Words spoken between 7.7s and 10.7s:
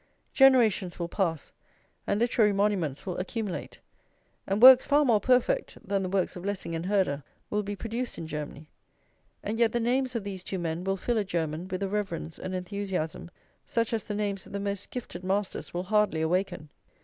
produced in Germany; and yet the names of these two